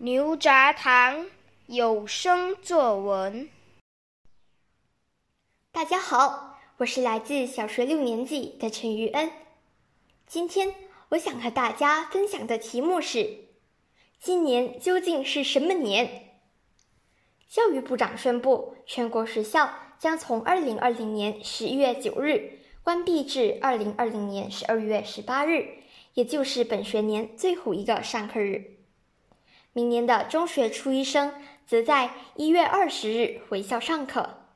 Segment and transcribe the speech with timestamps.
[0.00, 1.26] 牛轧糖
[1.66, 3.48] 有声作文。
[5.72, 9.28] 大家好，我是来自小学六年级的陈玉恩。
[10.24, 10.72] 今天
[11.08, 13.48] 我想和大家分享的题目是：
[14.20, 16.36] 今年究竟是什么年？
[17.48, 19.68] 教育部长宣布，全国学校
[19.98, 25.66] 将从二零二零年十一月九日关闭至二零二零年十二月十八日，
[26.14, 28.77] 也就是本学年最后一个上课日。
[29.78, 31.32] 明年的中学初一生
[31.64, 34.48] 则在一月二十日回校上课。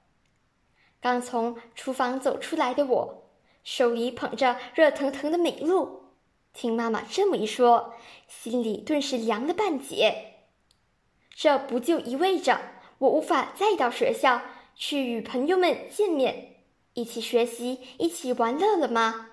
[1.00, 3.30] 刚从厨房走出来的我，
[3.62, 6.06] 手里捧着热腾腾的美露，
[6.52, 7.94] 听妈妈这么一说，
[8.26, 10.38] 心里顿时凉了半截。
[11.32, 12.60] 这不就意味着
[12.98, 14.42] 我无法再到学校
[14.74, 16.56] 去与朋友们见面，
[16.94, 19.30] 一起学习，一起玩乐了吗？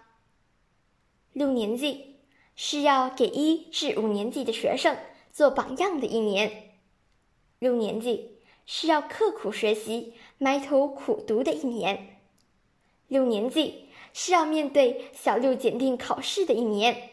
[1.33, 2.19] 六年级
[2.55, 4.95] 是要给一至五年级的学生。
[5.31, 6.73] 做榜样的一年，
[7.59, 12.19] 六年级是要刻苦学习、埋头苦读的一年，
[13.07, 17.09] 六年级是要面对小六检定考试的一年，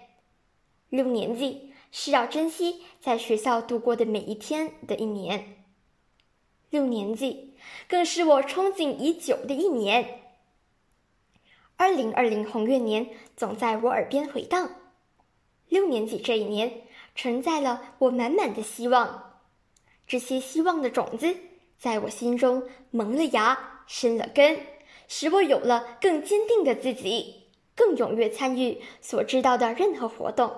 [0.88, 5.64] 六年级是要珍惜在学校度过的每一天的一年，
[6.70, 7.54] 六年级
[7.88, 10.22] 更是我憧憬已久的一年。
[11.76, 14.70] 二零二零红月年总在我耳边回荡，
[15.68, 16.85] 六年级这一年。
[17.16, 19.40] 承载了我满满的希望，
[20.06, 21.34] 这些希望的种子
[21.76, 24.60] 在我心中萌了芽、生了根，
[25.08, 30.54] 使我有了更坚定的自己，更踊跃参与所知道的任何活动，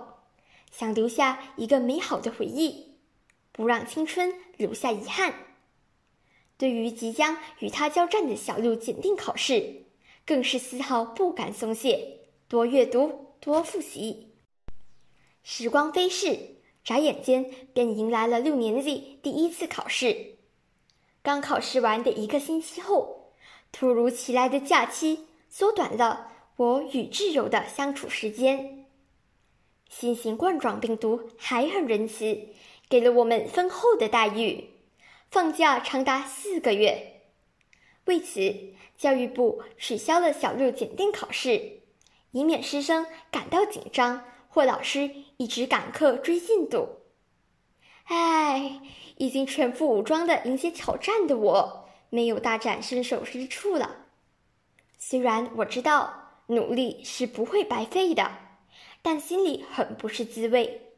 [0.71, 2.97] 想留下一个美好的回忆，
[3.53, 5.33] 不让青春留下遗憾。
[6.57, 9.85] 对于即将与他交战的小六检定考试，
[10.27, 14.28] 更是丝毫不敢松懈，多阅读，多复习。
[15.51, 20.35] 时光飞逝，眨眼间便迎来了六年级第一次考试。
[21.23, 23.33] 刚考试完的一个星期后，
[23.73, 28.85] 突如其来的假期缩短了我与挚友的相处时间。
[29.89, 32.51] 新型冠状病毒还很仁慈，
[32.91, 34.69] 给了我们丰厚的待遇，
[35.31, 37.23] 放假长达四个月。
[38.05, 38.55] 为此，
[38.99, 41.81] 教育部取消了小六检定考试，
[42.33, 44.23] 以免师生感到紧张。
[44.59, 46.89] 霍老师一直赶课追进度，
[48.07, 48.81] 唉，
[49.17, 54.07] 已经全副武装的迎接挑战的我，没有大展身手之处了。
[54.99, 58.33] 虽然我知道努力是不会白费的，
[59.01, 60.91] 但心里很不是滋味。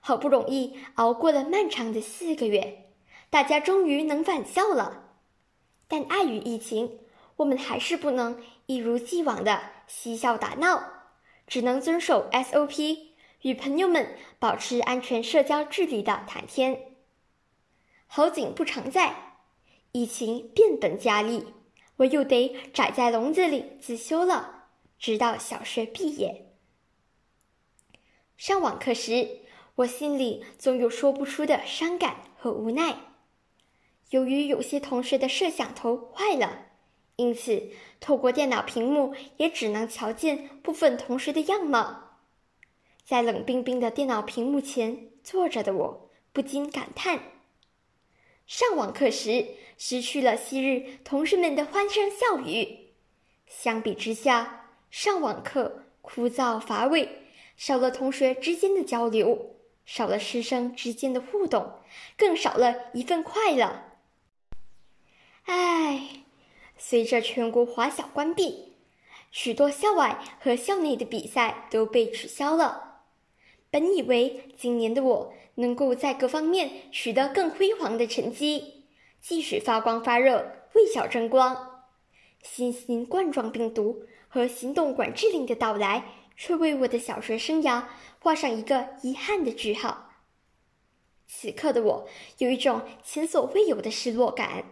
[0.00, 2.90] 好不容易熬过了漫长的四个月，
[3.30, 5.14] 大家终于能返校了，
[5.88, 6.98] 但碍于疫情，
[7.36, 10.99] 我们还是不能一如既往的嬉笑打闹。
[11.50, 13.08] 只能遵守 SOP，
[13.42, 16.94] 与朋友们保持安全社交距离的谈天。
[18.06, 19.36] 好景不常在，
[19.90, 21.52] 疫情变本加厉，
[21.96, 26.52] 我又得宅在笼子里自修了，直到小学毕业。
[28.36, 29.40] 上网课时，
[29.74, 32.96] 我心里总有说不出的伤感和无奈。
[34.10, 36.69] 由于有些同学的摄像头坏了。
[37.20, 37.68] 因此，
[38.00, 42.16] 透过电脑屏幕也只能瞧见部分同学的样貌。
[43.04, 47.20] 在冷冰冰的电脑屏幕前坐着的我，不禁感叹：
[48.46, 52.94] 上网课时失去了昔日同事们的欢声笑语。
[53.46, 61.80] 相比之下，上网课枯燥乏味，少了同学之间的交流，少了师生之间的互动，
[62.16, 63.98] 更少了一份快乐。
[65.44, 66.09] 唉。
[66.90, 68.72] 随着全国华小关闭，
[69.30, 73.02] 许多校外和校内的比赛都被取消了。
[73.70, 78.86] 本以为今年的我能够在各方面取得更辉煌的成绩，
[79.20, 81.84] 继续发光发热，为校争光。
[82.42, 86.06] 新型冠状病毒和行动管制令的到来，
[86.36, 87.84] 却为我的小学生涯
[88.18, 90.10] 画上一个遗憾的句号。
[91.28, 94.64] 此刻的我有一种前所未有的失落感。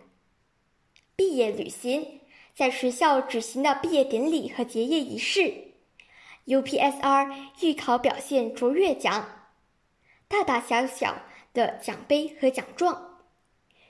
[1.19, 2.21] 毕业旅行，
[2.55, 5.73] 在学校举行的毕业典礼和结业仪式
[6.47, 9.51] ，UPSR 预考表现卓越奖，
[10.29, 11.23] 大大小小
[11.53, 13.19] 的奖杯和奖状，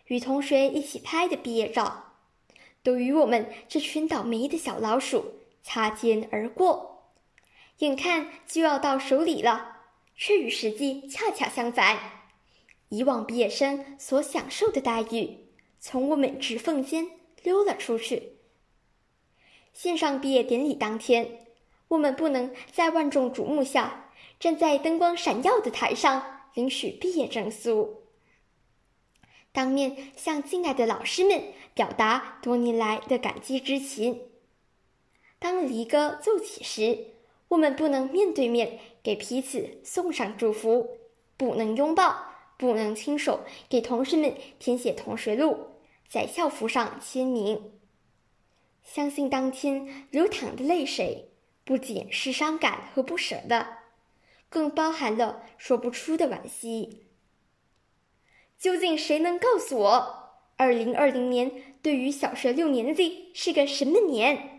[0.07, 2.15] 与同学一起拍的毕业照，
[2.83, 7.13] 都与我们这群倒霉的小老鼠擦肩而过。
[7.81, 9.81] 眼看就要到手里了，
[10.17, 11.99] 却与实际恰恰相反。
[12.89, 15.41] 以往毕业生所享受的待遇，
[15.79, 17.18] 从我们指缝间。
[17.43, 18.35] 溜了出去。
[19.73, 21.47] 线上毕业典礼当天，
[21.89, 28.03] 我们不能在万众瞩目下站在灯光闪耀的台上领取毕业证书，
[29.53, 31.43] 当面向敬爱的老师们
[31.75, 34.23] 表达多年来的感激之情。
[35.39, 37.07] 当离歌奏起时，
[37.47, 40.99] 我们不能面对面给彼此送上祝福，
[41.37, 42.17] 不能拥抱，
[42.59, 45.57] 不能亲手给同学们填写同学录，
[46.09, 47.73] 在校服上签名。
[48.83, 51.29] 相信当天流淌的泪水，
[51.65, 53.79] 不仅是伤感和不舍的，
[54.49, 57.07] 更包含了说不出的惋惜。
[58.59, 64.58] 究竟谁能告诉我，二零二零年对于小学六年级是个什么年？